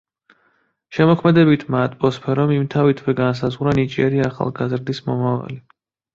შემოქმედებითმა 0.95 1.81
ატმოსფერომ 1.89 2.55
იმთავითვე 2.57 3.15
განსაზღვრა 3.21 3.75
ნიჭიერი 3.83 4.27
ახალგაზრდის 4.31 5.05
მომავალი. 5.13 5.63